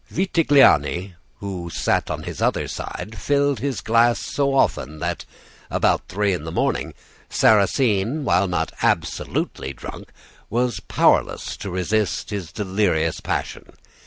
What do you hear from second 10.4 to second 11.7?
was powerless to